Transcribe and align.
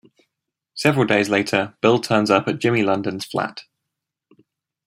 Several 0.73 1.05
days 1.05 1.29
later, 1.29 1.75
Bill 1.79 1.99
turns 1.99 2.31
up 2.31 2.47
at 2.47 2.57
Jimmy's 2.57 2.85
London 2.85 3.19
flat. 3.19 3.65